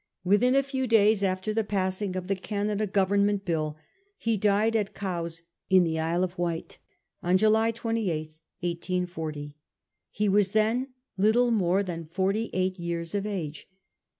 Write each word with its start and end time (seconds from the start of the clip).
Within 0.23 0.55
a 0.55 0.63
few 0.63 0.87
days 0.87 1.23
after 1.23 1.53
the 1.53 1.63
passing 1.63 2.15
of 2.15 2.25
the 2.27 2.35
Canada 2.35 2.87
Government 2.87 3.45
Bill 3.45 3.77
he 4.17 4.35
died 4.35 4.75
at 4.75 4.95
Cowes, 4.95 5.43
in 5.69 5.83
the 5.83 5.99
Isle 5.99 6.23
of 6.23 6.39
Wight, 6.39 6.79
on 7.21 7.37
July 7.37 7.69
28, 7.69 8.33
1840. 8.61 9.53
He 10.09 10.27
was 10.27 10.53
then 10.53 10.87
little 11.17 11.51
more 11.51 11.83
than 11.83 12.03
forty 12.03 12.49
eight 12.51 12.79
years 12.79 13.13
of 13.13 13.27
age. 13.27 13.69